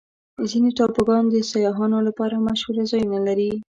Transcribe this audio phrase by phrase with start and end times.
[0.51, 3.51] ځینې ټاپوګان د سیاحانو لپاره مشهوره ځایونه دي.